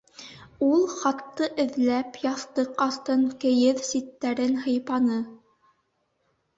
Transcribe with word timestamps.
—Ул 0.67 0.79
хатты 0.93 1.49
эҙләп, 1.65 2.17
яҫтыҡ 2.29 2.83
аҫтын, 2.89 3.29
кейеҙ 3.45 3.87
ситтәрен 3.93 4.61
һыйпаны. 4.67 5.25